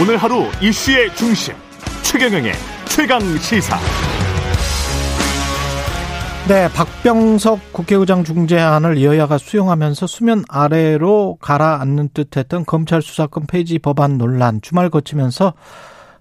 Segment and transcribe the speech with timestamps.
[0.00, 1.52] 오늘 하루 이슈의 중심
[2.02, 2.52] 최경영의
[2.86, 3.76] 최강 시사.
[6.48, 14.62] 네, 박병석 국회의장 중재안을 여야가 수용하면서 수면 아래로 가라앉는 듯했던 검찰 수사권 폐지 법안 논란
[14.62, 15.52] 주말 거치면서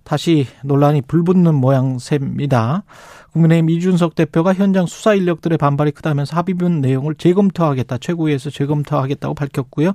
[0.03, 2.83] 다시 논란이 불붙는 모양새입니다.
[3.31, 9.93] 국민의힘 이준석 대표가 현장 수사 인력들의 반발이 크다면서 합의문 내용을 재검토하겠다, 최고위에서 재검토하겠다고 밝혔고요.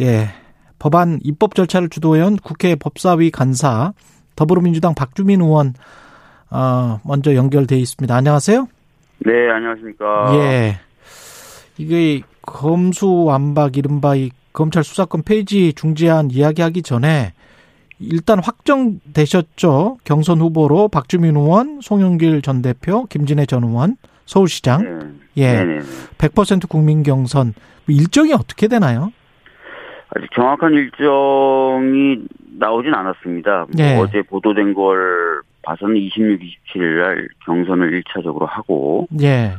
[0.00, 0.30] 예,
[0.78, 3.92] 법안 입법 절차를 주도해온 국회 법사위 간사
[4.34, 5.74] 더불어민주당 박주민 의원
[6.50, 8.14] 어, 먼저 연결돼 있습니다.
[8.14, 8.68] 안녕하세요.
[9.18, 10.34] 네, 안녕하십니까.
[10.36, 10.80] 예.
[11.78, 17.32] 이게 검수완박 이른바 이 검찰 수사권 폐지 중재안 이야기하기 전에
[17.98, 19.98] 일단 확정되셨죠.
[20.04, 24.82] 경선 후보로 박주민 의원, 송영길 전 대표, 김진애 전 의원, 서울시장.
[25.34, 25.42] 네.
[25.42, 25.52] 예.
[25.64, 25.80] 네네.
[26.18, 27.54] 100% 국민 경선
[27.88, 29.12] 일정이 어떻게 되나요?
[30.14, 32.24] 아직 정확한 일정이
[32.58, 33.58] 나오진 않았습니다.
[33.58, 33.98] 뭐 네.
[33.98, 39.54] 어제 보도된 걸 봐서는 26, 27일 날 경선을 1차적으로 하고, 예.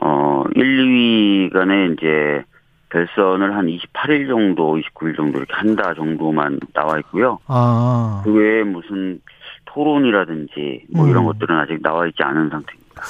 [0.00, 2.44] 어, 1, 2위 간에 이제
[2.90, 7.38] 결선을 한 28일 정도, 29일 정도 이렇게 한다 정도만 나와 있고요.
[7.46, 8.22] 아.
[8.24, 9.20] 그 외에 무슨
[9.66, 11.26] 토론이라든지 뭐 이런 음.
[11.26, 13.02] 것들은 아직 나와 있지 않은 상태입니다.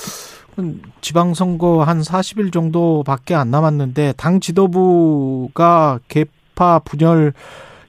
[1.00, 6.24] 지방선거 한 40일 정도밖에 안 남았는데 당 지도부가 개
[6.58, 7.32] 파 분열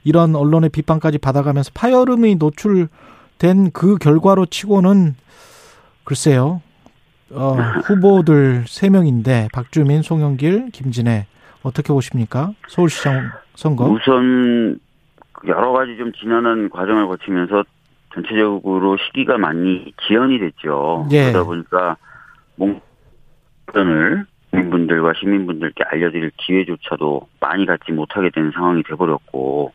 [0.03, 5.15] 이런 언론의 비판까지 받아가면서 파열음이 노출된 그 결과로 치고는
[6.03, 6.61] 글쎄요.
[7.31, 7.53] 어,
[7.85, 11.25] 후보들 3명인데 박주민, 송영길, 김진애
[11.63, 12.51] 어떻게 보십니까?
[12.67, 13.85] 서울시장 선거.
[13.85, 14.79] 우선
[15.47, 17.63] 여러 가지 좀 지난한 과정을 거치면서
[18.13, 21.07] 전체적으로 시기가 많이 지연이 됐죠.
[21.11, 21.31] 예.
[21.31, 21.97] 그러다 보니까
[22.55, 29.71] 몽전을 국민분들과 시민분들께 알려드릴 기회조차도 많이 갖지 못하게 되는 상황이 돼버렸고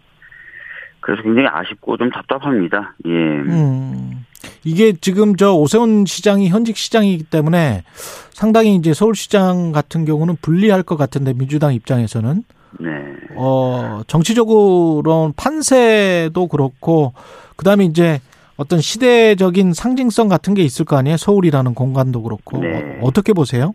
[1.01, 2.95] 그래서 굉장히 아쉽고 좀 답답합니다.
[3.07, 3.11] 예.
[3.11, 4.25] 음.
[4.65, 7.83] 이게 지금 저 오세훈 시장이 현직 시장이기 때문에
[8.31, 12.45] 상당히 이제 서울시장 같은 경우는 불리할 것 같은데 민주당 입장에서는
[12.81, 12.91] 네.
[13.37, 17.13] 어 정치적으로 판세도 그렇고
[17.57, 18.21] 그다음에 이제
[18.57, 22.99] 어떤 시대적인 상징성 같은 게 있을 거 아니에요 서울이라는 공간도 그렇고 네.
[23.01, 23.75] 어, 어떻게 보세요?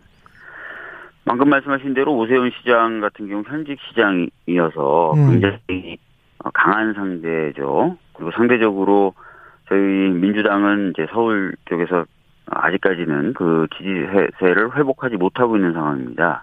[1.24, 5.30] 방금 말씀하신 대로 오세훈 시장 같은 경우 현직 시장이어서 음.
[5.30, 5.98] 굉장히
[6.54, 7.96] 강한 상대죠.
[8.14, 9.14] 그리고 상대적으로
[9.68, 12.04] 저희 민주당은 이제 서울 쪽에서
[12.46, 16.42] 아직까지는 그 지지세를 회복하지 못하고 있는 상황입니다.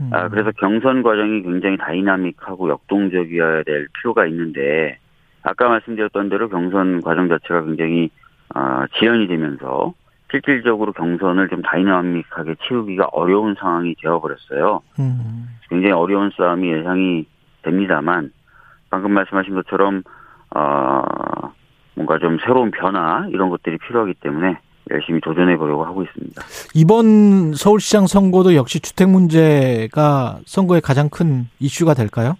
[0.00, 0.10] 음.
[0.12, 4.98] 아, 그래서 경선 과정이 굉장히 다이나믹하고 역동적이어야 될 필요가 있는데
[5.42, 8.10] 아까 말씀드렸던 대로 경선 과정 자체가 굉장히
[8.54, 9.94] 어, 지연이 되면서
[10.32, 14.80] 실질적으로 경선을 좀 다이나믹하게 치우기가 어려운 상황이 되어버렸어요.
[14.98, 15.48] 음.
[15.68, 17.26] 굉장히 어려운 싸움이 예상이
[17.62, 18.32] 됩니다만
[18.90, 20.02] 방금 말씀하신 것처럼
[20.54, 21.02] 어,
[21.94, 24.58] 뭔가 좀 새로운 변화 이런 것들이 필요하기 때문에
[24.90, 26.42] 열심히 도전해 보려고 하고 있습니다.
[26.74, 32.36] 이번 서울시장 선거도 역시 주택 문제가 선거의 가장 큰 이슈가 될까요?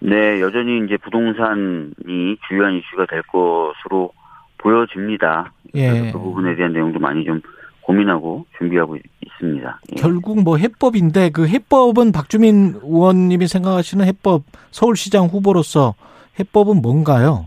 [0.00, 4.12] 네, 여전히 이제 부동산이 주요한 이슈가 될 것으로
[4.58, 5.52] 보여집니다.
[5.74, 5.90] 예.
[5.90, 7.40] 그래서 그 부분에 대한 내용도 많이 좀
[7.82, 9.80] 고민하고 준비하고 있습니다.
[9.92, 10.00] 예.
[10.00, 15.94] 결국 뭐 해법인데 그 해법은 박주민 의원님이 생각하시는 해법 서울시장 후보로서
[16.38, 17.46] 해법은 뭔가요?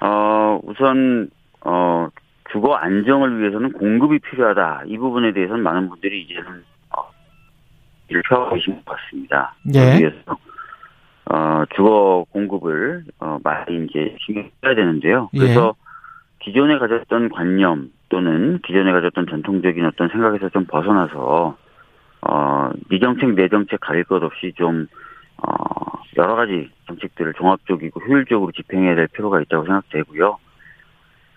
[0.00, 1.30] 어, 우선
[1.60, 2.08] 어,
[2.50, 4.82] 주거 안정을 위해서는 공급이 필요하다.
[4.86, 6.64] 이 부분에 대해서는 많은 분들이 이제는
[6.96, 7.02] 어,
[8.08, 9.54] 일을 펴고 계신 것 같습니다.
[9.74, 9.98] 예.
[10.00, 10.36] 그래서
[11.26, 15.30] 어, 주거 공급을 어, 많이 이제 신경 써야 되는데요.
[15.34, 15.38] 예.
[15.38, 15.74] 그래서
[16.44, 21.56] 기존에 가졌던 관념 또는 기존에 가졌던 전통적인 어떤 생각에서 좀 벗어나서
[22.22, 24.86] 어, 네 정책 내 정책 가릴 것 없이 좀
[25.38, 30.38] 어, 여러 가지 정책들을 종합적이고 효율적으로 집행해야 될 필요가 있다고 생각되고요.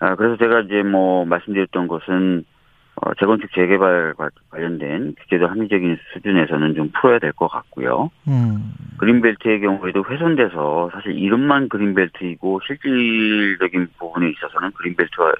[0.00, 2.44] 아, 그래서 제가 이제 뭐 말씀드렸던 것은
[2.96, 8.10] 어, 재건축 재개발 과- 관련된 규제도 합리적인 수준에서는 좀 풀어야 될 것 같고요.
[8.28, 8.72] 음.
[8.98, 15.32] 그린벨트의 경우에도 훼손돼서 사실 이름만 그린벨트이고 실질적인 부분에 있어서는 그린벨트와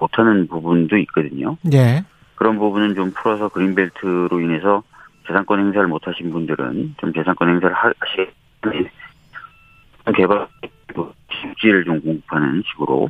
[0.00, 1.56] 못하는 부분도 있거든요.
[1.72, 2.04] 예.
[2.34, 4.82] 그런 부분은 좀 풀어서 그린벨트로 인해서
[5.26, 8.30] 재산권 행사를 못하신 분들은 좀 재산권 행사를 하- 하시게
[10.16, 10.46] 개발
[11.30, 13.08] 집지를 좀 공급하는 식으로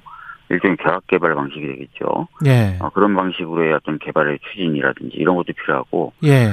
[0.50, 2.28] 일종의 결합 개발 방식이 되겠죠.
[2.46, 2.76] 예.
[2.80, 6.52] 어, 그런 방식으로의 어떤 개발의 추진이라든지 이런 것도 필요하고 예.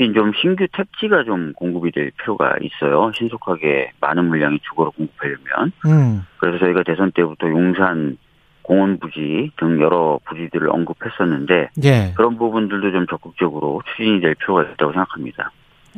[0.00, 3.12] 특히 좀 신규 택지가 좀 공급이 될 필요가 있어요.
[3.14, 5.72] 신속하게 많은 물량의 주거를 공급하려면.
[5.84, 6.22] 음.
[6.38, 8.16] 그래서 저희가 대선 때부터 용산
[8.62, 12.12] 공원 부지 등 여러 부지들을 언급했었는데 예.
[12.16, 15.50] 그런 부분들도 좀 적극적으로 추진이 될 필요가 있다고 생각합니다.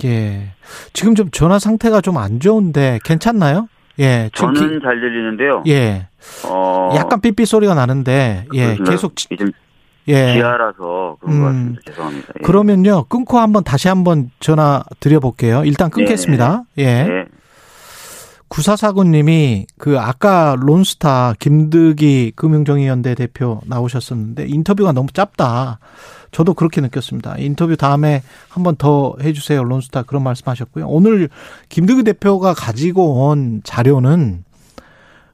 [0.05, 0.49] 예.
[0.93, 3.69] 지금 좀 전화 상태가 좀 안 좋은데 괜찮나요?
[4.01, 4.31] 예.
[4.35, 5.63] 저는 기- 잘 들리는데요.
[5.69, 6.09] 예.
[6.49, 8.59] 어, 약간 삐삐 소리가 나는데 예.
[8.63, 8.91] 그렇습니다.
[8.91, 9.49] 계속 지- 좀
[10.09, 10.35] 예.
[10.35, 11.43] 지하라서 그런 것 음.
[11.45, 11.83] 같습니다.
[11.87, 12.29] 죄송합니다.
[12.41, 12.43] 예.
[12.45, 13.05] 그러면요.
[13.05, 15.63] 끊고 한번 다시 한번 전화 드려 볼게요.
[15.65, 16.65] 일단 끊겠습니다.
[16.79, 17.05] 예.
[17.05, 17.25] 네.
[18.49, 25.79] 구사사구님이 그 아까 론스타 김득기 금융정의연대 대표 나오셨었는데 인터뷰가 너무 짧다.
[26.33, 27.37] 저도 그렇게 느꼈습니다.
[27.39, 29.65] 인터뷰 다음에 한 번 더 해주세요.
[29.65, 30.87] 론스타 그런 말씀하셨고요.
[30.87, 31.31] 오늘
[31.71, 34.45] 김득기 대표가 가지고 온 자료는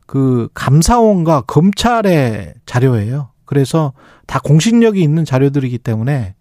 [0.06, 3.30] 그 감사원과 검찰의 자료예요.
[3.48, 3.94] 그래서
[4.26, 6.34] 다 공신력이 있는 자료들이기 때문에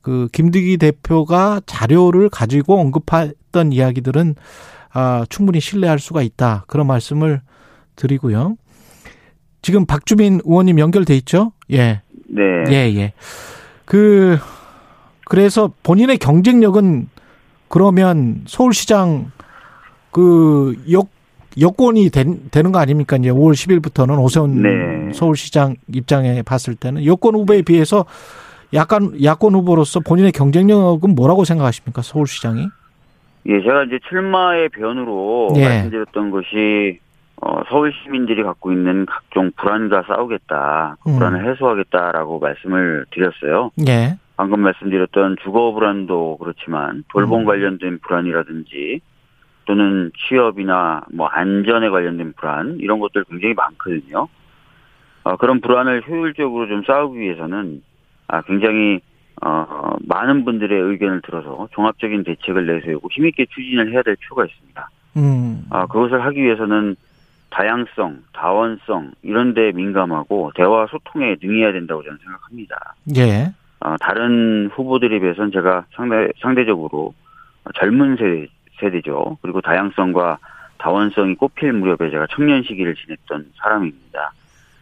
[0.00, 4.34] 그 김득기 대표가 자료를 가지고 언급했던 이야기들은
[4.92, 6.64] 아, 충분히 신뢰할 수가 있다.
[6.66, 7.42] 그런 말씀을
[7.94, 8.56] 드리고요.
[9.62, 11.52] 지금 박주민 의원님 연결돼 있죠?
[11.70, 12.02] 예.
[12.26, 12.42] 네.
[12.70, 13.12] 예, 예.
[13.84, 14.36] 그,
[15.26, 17.08] 그래서 본인의 경쟁력은
[17.68, 19.30] 그러면 서울시장
[20.10, 21.08] 그 역,
[21.60, 23.16] 여권이 된, 되는 거 아닙니까?
[23.16, 25.01] 이제 5월 10일부터는 오세훈 네.
[25.12, 28.04] 서울시장 입장에 봤을 때는 여권 후보에 비해서
[28.74, 32.02] 약간 야권 후보로서 본인의 경쟁력은 뭐라고 생각하십니까?
[32.02, 32.68] 서울시장이?
[33.46, 35.64] 예, 제가 이제 출마의 변으로 예.
[35.64, 37.00] 말씀드렸던 것이
[37.44, 41.18] 어, 서울 시민들이 갖고 있는 각종 불안과 싸우겠다, 그 음.
[41.18, 43.72] 불안을 해소하겠다라고 말씀을 드렸어요.
[43.88, 44.16] 예.
[44.36, 47.44] 방금 말씀드렸던 주거 불안도 그렇지만 돌봄 음.
[47.44, 49.00] 관련된 불안이라든지
[49.64, 54.28] 또는 취업이나 뭐 안전에 관련된 불안 이런 것들 굉장히 많거든요.
[55.24, 57.82] 어, 그런 불안을 효율적으로 좀 싸우기 위해서는
[58.28, 59.00] 아, 굉장히
[59.44, 64.90] 어, 많은 분들의 의견을 들어서 종합적인 대책을 내세우고 힘있게 추진을 해야 될 필요가 있습니다.
[65.16, 65.64] 음.
[65.70, 66.96] 아, 그것을 하기 위해서는
[67.50, 72.94] 다양성, 다원성 이런 데 민감하고 대화 소통에 능해야 된다고 저는 생각합니다.
[73.16, 73.52] 예.
[73.80, 77.14] 어, 다른 후보들에 비해서는 제가 상대, 상대적으로
[77.74, 78.46] 젊은 세대,
[78.80, 79.38] 세대죠.
[79.42, 80.38] 그리고 다양성과
[80.78, 84.32] 다원성이 꽃필 무렵에 제가 청년 시기를 지냈던 사람입니다.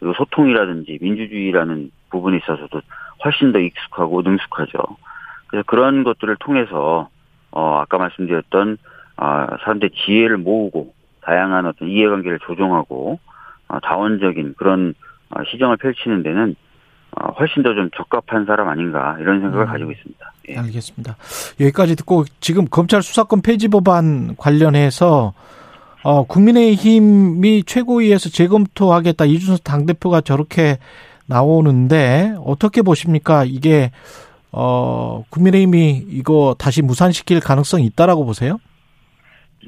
[0.01, 2.81] 그리고 소통이라든지 민주주의라는 부분에 있어서도
[3.23, 4.79] 훨씬 더 익숙하고 능숙하죠.
[5.47, 7.07] 그래서 그런 것들을 통해서
[7.51, 8.77] 어 아까 말씀드렸던
[9.17, 13.19] 아 사람들의 지혜를 모으고 다양한 어떤 이해관계를 조정하고
[13.67, 14.95] 어, 다원적인 그런
[15.29, 16.55] 어, 시정을 펼치는 데는
[17.11, 19.71] 어, 훨씬 더 좀 적합한 사람 아닌가 이런 생각을 음.
[19.71, 20.33] 가지고 있습니다.
[20.49, 20.57] 예.
[20.57, 21.15] 알겠습니다.
[21.59, 25.33] 여기까지 듣고 지금 검찰 수사권 폐지 법안 관련해서
[26.03, 30.77] 어, 국민의힘이 최고위에서 재검토하겠다 이준석 당대표가 저렇게
[31.27, 33.43] 나오는데 어떻게 보십니까?
[33.45, 33.91] 이게
[34.51, 38.57] 어, 국민의힘이 이거 다시 무산시킬 가능성이 있다라고 보세요?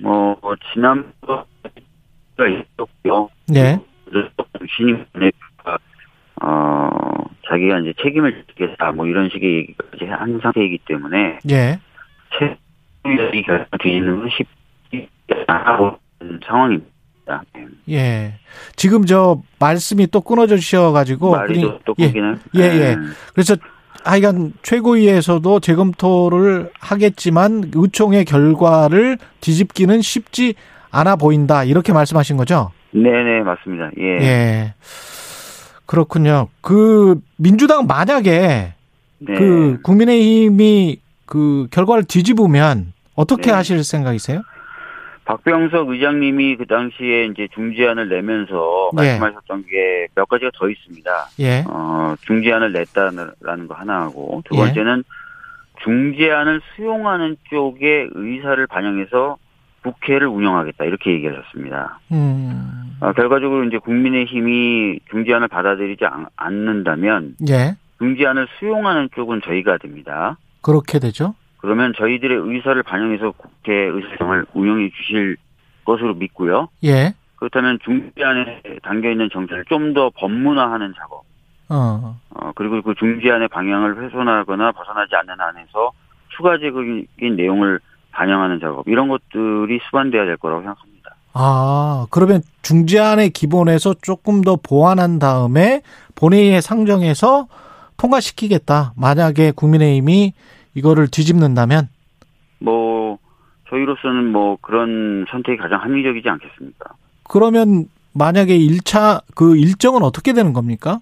[0.01, 0.35] 뭐
[0.73, 1.45] 지난번가
[2.37, 3.29] 있었고요.
[3.47, 3.79] 네.
[4.75, 5.77] 신임 대표가
[6.41, 6.89] 어
[7.47, 11.79] 자기가 이제 책임을 지겠다 뭐 이런 식의 얘기까지 한 상태이기 때문에 예.
[12.37, 15.07] 최고위 결정 뒤는 건 쉽지
[15.47, 15.91] 않은
[16.45, 17.43] 상황입니다.
[17.55, 17.65] 네.
[17.89, 18.33] 예.
[18.75, 21.31] 지금 저 말씀이 또 끊어져 주셔가지고.
[21.31, 22.05] 말이 또 예.
[22.05, 22.35] 끊기나요?
[22.55, 22.93] 예, 예.
[22.95, 23.55] 음, 그래서
[24.03, 30.55] 하여간 최고위에서도 재검토를 하겠지만 의총의 결과를 뒤집기는 쉽지
[30.91, 31.63] 않아 보인다.
[31.63, 32.71] 이렇게 말씀하신 거죠?
[32.91, 33.89] 네네 맞습니다.
[33.97, 34.03] 예.
[34.21, 34.73] 예.
[35.85, 36.47] 그렇군요.
[36.61, 38.73] 그 민주당 만약에
[39.19, 39.33] 네.
[39.35, 43.51] 그 국민의힘이 그 결과를 뒤집으면 어떻게 네.
[43.51, 44.41] 하실 생각이세요?
[45.25, 49.17] 박병석 의장님이 그 당시에 이제 중지안을 내면서 예.
[49.17, 51.11] 말씀하셨던 게몇 가지가 더 있습니다.
[51.39, 51.63] 예.
[51.67, 54.59] 어, 중지안을 냈다라는 거 하나 하고 두 예.
[54.59, 55.03] 번째는
[55.83, 59.37] 중지안을 수용하는 쪽의 의사를 반영해서
[59.83, 61.99] 국회를 운영하겠다 이렇게 얘기하셨습니다.
[62.11, 62.97] 음.
[63.01, 67.75] 어, 결과적으로 이제 국민의힘이 중지안을 받아들이지 않- 않는다면 예.
[67.99, 70.37] 중지안을 수용하는 쪽은 저희가 됩니다.
[70.61, 71.35] 그렇게 되죠.
[71.63, 75.37] 그러면 저희들의 의사를 반영해서 국회 의사정을 운영해 주실
[75.85, 76.67] 것으로 믿고요.
[76.83, 77.13] 예.
[77.37, 81.23] 그렇다면 중지안에 담겨 있는 정책을 좀 더 법문화하는 작업.
[81.69, 82.19] 어.
[82.31, 85.91] 어, 그리고 그 중지안의 방향을 훼손하거나 벗어나지 않는 안에서
[86.35, 87.79] 추가적인 내용을
[88.11, 88.85] 반영하는 작업.
[88.89, 91.15] 이런 것들이 수반돼야 될 거라고 생각합니다.
[91.31, 95.81] 아, 그러면 중재안의 기본에서 조금 더 보완한 다음에
[96.15, 97.47] 본회의에 상정해서
[97.95, 98.93] 통과시키겠다.
[98.97, 100.33] 만약에 국민의힘이
[100.75, 101.89] 이거를 뒤집는다면
[102.59, 103.17] 뭐,
[103.69, 106.91] 저희로서는 뭐 그런 선택이 가장 합리적이지 않겠습니까?
[107.23, 110.99] 그러면 만약에 1차 그 일정은 어떻게 되는 겁니까?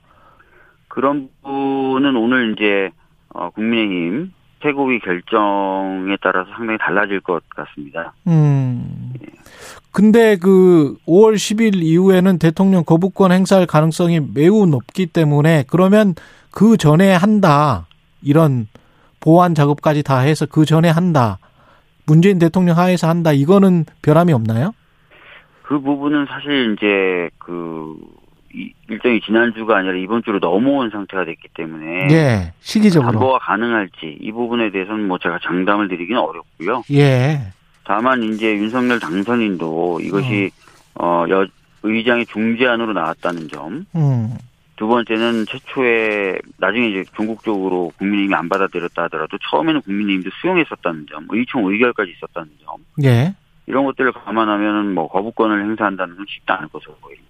[0.88, 2.90] 그런 부분은 오늘 이제,
[3.30, 8.14] 어, 국민의힘 최고위 결정에 따라서 상당히 달라질 것 같습니다.
[8.28, 9.14] 음.
[9.92, 16.16] 근데 그 5월 10일 이후에는 대통령 거부권 행사할 가능성이 매우 높기 때문에 그러면
[16.50, 17.88] 그 전에 한다.
[18.22, 18.68] 이런
[19.22, 21.38] 보완 작업까지 다 해서 그 전에 한다.
[22.06, 23.32] 문재인 대통령 하에서 한다.
[23.32, 24.74] 이거는 변함이 없나요?
[25.64, 27.96] 그 부분은 사실 이제 그
[28.54, 33.12] 이- 일정이 지난주가 아니라 이번 주로 넘어온 상태가 됐기 때문에 예, 시기적으로.
[33.14, 36.84] 담보가 가능할지 이 부분에 대해서는 뭐 제가 장담을 드리기는 어렵고요.
[36.92, 37.40] 예,
[37.86, 40.52] 다만 이제 윤석열 당선인도 이것이
[40.96, 41.46] 어, 여,
[41.84, 43.86] 의장의 중재안으로 나왔다는 점.
[43.96, 44.36] 음,
[44.82, 51.72] 두 번째는 최초에 나중에 이제 전국적으로 국민의힘이 안 받아들였다 하더라도 처음에는 국민의힘도 수용했었다는 점, 의총
[51.72, 52.78] 의결까지 있었다는 점.
[53.04, 53.36] 예.
[53.68, 57.30] 이런 것들을 감안하면은 뭐 거부권을 행사한다는 건 쉽지 않을 것으로 보입니다.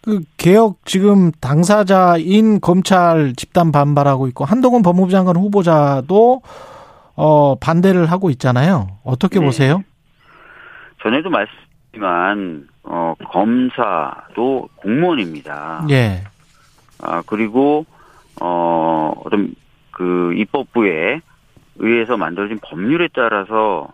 [0.00, 6.40] 그 개혁 지금 당사자인 검찰 집단 반발하고 있고 한동훈 법무부 장관 후보자도
[7.16, 8.96] 어 반대를 하고 있잖아요.
[9.04, 9.44] 어떻게 네.
[9.44, 9.82] 보세요?
[11.02, 15.86] 전에도 말씀드렸지만 어, 검사도 공무원입니다.
[15.90, 16.22] 예.
[17.02, 17.86] 아 그리고
[18.40, 19.54] 어 어떤
[19.90, 21.20] 그 입법부에
[21.76, 23.88] 의해서 만들어진 법률에 따라서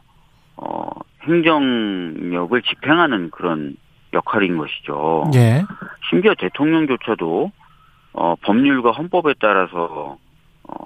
[0.57, 0.89] 어
[1.23, 3.77] 행정력을 집행하는 그런
[4.13, 5.31] 역할인 것이죠.
[5.35, 5.65] 예.
[6.11, 7.51] 심지어 대통령조차도
[8.15, 10.19] 어 법률과 헌법에 따라서
[10.65, 10.85] 어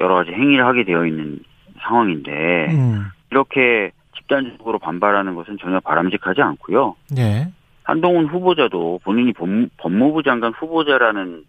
[0.00, 1.40] 여러 가지 행위를 하게 되어 있는
[1.80, 3.06] 상황인데 음.
[3.30, 6.96] 이렇게 집단적으로 반발하는 것은 전혀 바람직하지 않고요.
[7.16, 7.48] 예.
[7.88, 11.42] 한동훈 후보자도 본인이 법, 법무부 장관 후보자라는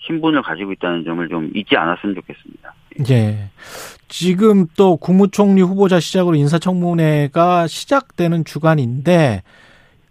[0.00, 2.74] 신분을 가지고 있다는 점을 좀 잊지 않았으면 좋겠습니다.
[3.10, 3.50] 예.
[4.08, 9.44] 지금 또 국무총리 후보자 시작으로 인사청문회가 시작되는 주간인데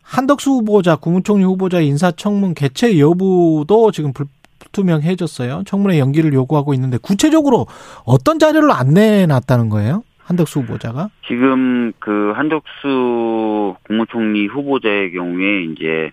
[0.02, 5.64] 한덕수 후보자, 국무총리 후보자 인사청문 개최 여부도 지금 불투명해졌어요.
[5.66, 7.68] 청문회 연기를 요구하고 있는데 구체적으로
[8.06, 10.04] 어떤 자료를 안 내놨다는 거예요?
[10.26, 11.10] 한덕수 후보자가?
[11.28, 16.12] 지금 그 한덕수 국무총리 후보자의 경우에 이제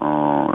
[0.00, 0.48] 어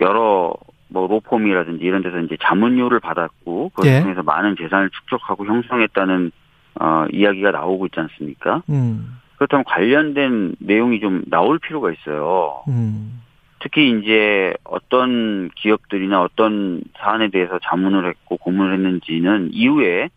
[0.00, 0.54] 여러
[0.88, 4.00] 뭐 로펌이라든지 이런 데서 이제 자문료를 받았고 그걸 예.
[4.00, 6.32] 통해서 많은 재산을 축적하고 형성했다는
[6.80, 8.62] 어 이야기가 나오고 있지 않습니까?
[8.70, 12.62] 음, 그렇다면 관련된 내용이 좀 나올 필요가 있어요.
[12.68, 13.22] 음,
[13.60, 20.10] 특히 이제 어떤 기업들이나 어떤 사안에 대해서 자문을 했고 고문을 했는지는 이후에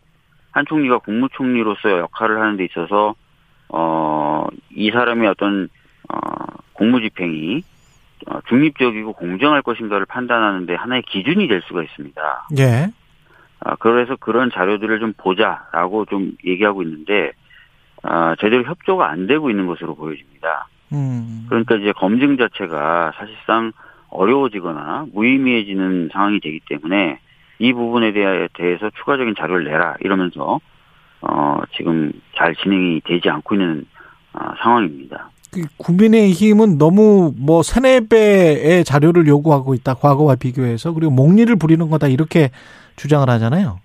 [0.52, 3.14] 한 총리가 국무총리로서 역할을 하는 데 있어서
[3.68, 4.00] 어
[4.74, 5.68] 이 사람의 어떤
[6.08, 6.18] 어
[6.72, 7.62] 공무집행이
[8.26, 12.48] 어, 중립적이고 공정할 것인가를 판단하는데 하나의 기준이 될 수가 있습니다.
[12.58, 12.88] 예,
[13.60, 17.32] 아, 그래서 그런 자료들을 좀 보자라고 좀 얘기하고 있는데
[18.02, 20.68] 아, 제대로 협조가 안 되고 있는 것으로 보여집니다.
[20.92, 23.72] 음, 그러니까 이제 검증 자체가 사실상
[24.08, 27.20] 어려워지거나 무의미해지는 상황이 되기 때문에
[27.60, 30.58] 이 부분에 대해- 대해서 추가적인 자료를 내라 이러면서
[31.20, 33.84] 어 지금 잘 진행이 되지 않고 있는
[34.32, 35.30] 아, 상황입니다.
[35.52, 42.06] 그 국민의힘은 너무 뭐 세네 배의 자료를 요구하고 있다 과거와 비교해서 그리고 목리를 부리는 거다
[42.08, 42.50] 이렇게
[42.96, 43.78] 주장을 하잖아요.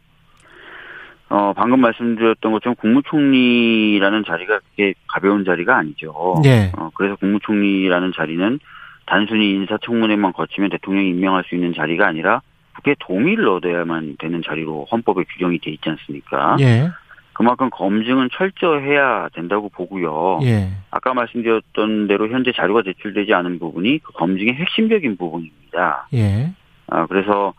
[1.29, 6.41] 어 방금 말씀드렸던 것처럼 국무총리라는 자리가 그렇게 가벼운 자리가 아니죠.
[6.45, 8.59] 예, 어, 그래서 국무총리라는 자리는
[9.07, 12.41] 단순히 인사청문회만 거치면 대통령이 임명할 수 있는 자리가 아니라
[12.75, 16.57] 국회 동의를 얻어야만 되는 자리로 헌법에 규정이 돼 있지 않습니까?
[16.59, 16.89] 예,
[17.33, 20.39] 그만큼 검증은 철저해야 된다고 보고요.
[20.43, 26.07] 예, 아까 말씀드렸던 대로 현재 자료가 제출되지 않은 부분이 그 검증의 핵심적인 부분입니다.
[26.13, 26.51] 예,
[26.87, 27.53] 아, 그래서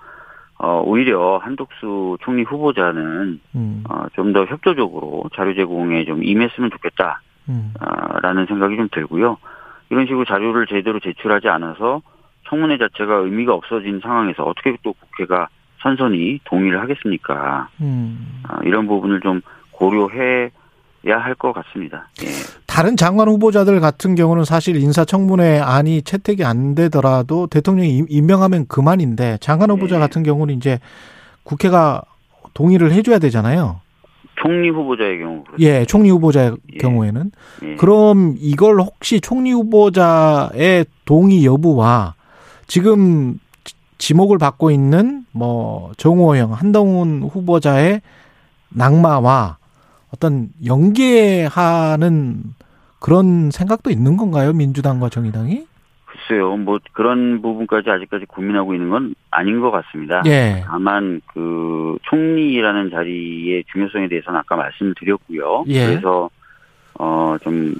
[0.59, 7.21] 어, 오히려 한독수 총리 후보자는 음, 어, 좀 더 협조적으로 자료 제공에 좀 임했으면 좋겠다.
[7.49, 9.37] 음, 아, 라는 생각이 좀 들고요.
[9.91, 12.01] 이런 식으로 자료를 제대로 제출하지 않아서
[12.49, 15.49] 청문회 자체가 의미가 없어진 상황에서 어떻게 또 국회가
[15.83, 17.69] 선선히 동의를 하겠습니까?
[17.81, 18.41] 음.
[18.49, 19.41] 아, 이런 부분을 좀
[19.73, 20.51] 고려해
[21.09, 22.09] 야 할 것 같습니다.
[22.25, 22.27] 예.
[22.67, 29.39] 다른 장관 후보자들 같은 경우는 사실 인사청문회 안이 채택이 안 되더라도 대통령이 임- 임명하면 그만인데
[29.41, 30.01] 장관 후보자 네.
[30.01, 30.81] 같은 경우는 이제
[31.45, 32.03] 국회가
[32.55, 33.81] 동의를 해줘야 되잖아요.
[34.43, 35.63] 총리 후보자의 경우 그렇죠.
[35.63, 36.79] 예, 총리 후보자의 예.
[36.79, 37.31] 경우에는
[37.63, 37.75] 예.
[37.77, 42.15] 그럼 이걸 혹시 총리 후보자의 동의 여부와
[42.67, 48.01] 지금 지- 지목을 받고 있는 뭐 정호영, 한동훈 후보자의
[48.71, 49.59] 낙마와
[50.13, 52.43] 어떤 연계하는
[53.01, 54.53] 그런 생각도 있는 건가요?
[54.53, 55.67] 민주당과 정의당이?
[56.07, 60.23] 글쎄요, 뭐 그런 부분까지 아직까지 고민하고 있는 건 아닌 것 같습니다.
[60.27, 60.63] 예.
[60.67, 65.65] 다만 그 총리라는 자리의 중요성에 대해서는 아까 말씀을 드렸고요.
[65.69, 65.87] 예.
[65.87, 66.31] 그래서
[66.99, 67.75] 어 좀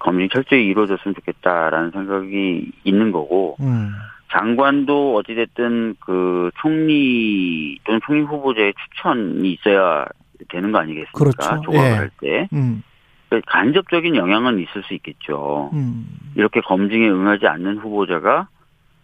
[0.00, 3.92] 검증이 철저히 이루어졌으면 좋겠다라는 생각이 있는 거고 음.
[4.32, 10.06] 장관도 어찌됐든 그 총리 또는 총리 후보자의 추천이 있어야
[10.48, 11.18] 되는 거 아니겠습니까?
[11.18, 11.62] 그렇죠.
[11.62, 11.94] 조각을 예.
[11.94, 12.48] 할 때.
[12.52, 12.82] 음.
[13.28, 15.70] 그러니까 간접적인 영향은 있을 수 있겠죠.
[15.72, 16.06] 음.
[16.36, 18.48] 이렇게 검증에 응하지 않는 후보자가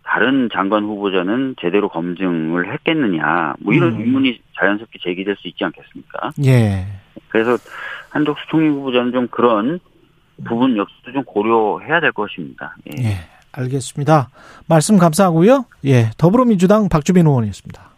[0.05, 4.00] 다른 장관 후보자는 제대로 검증을 했겠느냐, 뭐 이런 음.
[4.00, 6.31] 의문이 자연스럽게 제기될 수 있지 않겠습니까?
[6.45, 6.87] 예.
[7.29, 7.57] 그래서
[8.11, 9.81] 한덕수 총리 후보자는 좀 그런
[10.45, 12.76] 부분 역시도 좀 고려해야 될 것입니다.
[12.99, 13.05] 예.
[13.05, 13.14] 예,
[13.52, 14.30] 알겠습니다.
[14.66, 15.66] 말씀 감사하고요.
[15.85, 17.90] 예, 더불어민주당 박주빈 의원이었습니다.